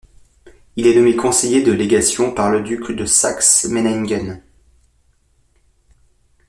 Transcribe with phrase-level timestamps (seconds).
[0.77, 4.41] Il est nommé conseiller de légation par le duc de Saxe-Meiningen.